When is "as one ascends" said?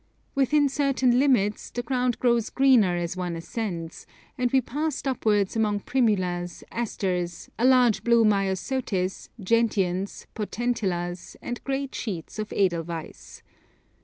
2.95-4.07